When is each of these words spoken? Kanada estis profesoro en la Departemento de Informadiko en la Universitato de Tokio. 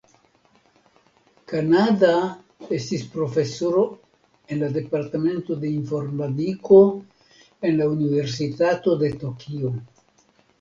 Kanada 1.49 2.13
estis 2.77 3.03
profesoro 3.15 3.83
en 4.55 4.63
la 4.63 4.69
Departemento 4.79 5.59
de 5.65 5.69
Informadiko 5.81 6.81
en 7.71 7.79
la 7.83 7.89
Universitato 7.99 8.97
de 9.05 9.13
Tokio. 9.27 9.73